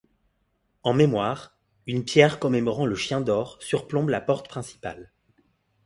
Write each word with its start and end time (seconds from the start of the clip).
En 0.81 0.95
mémoire, 0.95 1.59
une 1.85 2.03
pierre 2.03 2.39
commémorant 2.39 2.87
le 2.87 2.95
chien 2.95 3.21
d'or 3.21 3.57
surplombe 3.61 4.09
la 4.09 4.19
porte 4.19 4.47
principale. 4.47 5.11